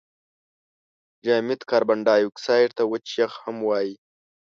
جامد 1.25 1.59
کاربن 1.69 1.99
دای 2.07 2.21
اکساید 2.29 2.71
ته 2.77 2.83
وچ 2.91 3.07
یخ 3.21 3.33
هم 3.43 3.57
وايي. 3.67 3.93